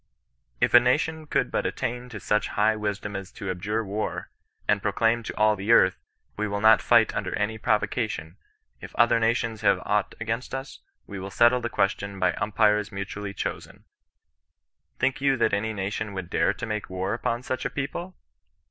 "If 0.65 0.73
a 0.73 0.79
nation 0.79 1.27
could 1.27 1.51
but 1.51 1.67
attain 1.67 2.09
to 2.09 2.19
such 2.19 2.47
high 2.57 2.75
wisdom 2.75 3.15
as 3.15 3.31
to 3.33 3.51
abjure 3.51 3.85
war, 3.85 4.31
and 4.67 4.81
proclaim 4.81 5.21
to 5.21 5.37
all 5.37 5.55
the 5.55 5.71
earth,' 5.71 5.99
we 6.37 6.47
will 6.47 6.59
not 6.59 6.81
fight 6.81 7.13
under 7.15 7.35
any 7.37 7.59
provocation; 7.59 8.37
if 8.79 8.95
other 8.95 9.19
nations 9.19 9.61
have 9.61 9.79
aught 9.85 10.15
against 10.19 10.55
us, 10.55 10.79
we 11.05 11.19
will 11.19 11.29
settle 11.29 11.61
the 11.61 11.69
question 11.69 12.17
by 12.17 12.31
imipires 12.31 12.91
mutually 12.91 13.35
chosen;' 13.35 13.83
think 14.97 15.21
you 15.21 15.37
that 15.37 15.53
any 15.53 15.71
nation 15.71 16.13
would 16.13 16.31
dare 16.31 16.51
to 16.51 16.65
make 16.65 16.89
war 16.89 17.13
upon 17.13 17.43
such 17.43 17.63
a 17.63 17.69
people 17.69 18.15